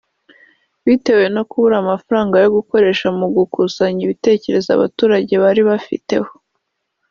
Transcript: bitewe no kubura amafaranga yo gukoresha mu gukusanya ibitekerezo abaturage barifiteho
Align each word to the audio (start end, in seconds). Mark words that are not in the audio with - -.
bitewe 0.85 1.25
no 1.35 1.43
kubura 1.49 1.75
amafaranga 1.83 2.35
yo 2.43 2.49
gukoresha 2.57 3.07
mu 3.19 3.27
gukusanya 3.35 4.01
ibitekerezo 4.03 4.69
abaturage 4.71 5.33
barifiteho 5.43 6.29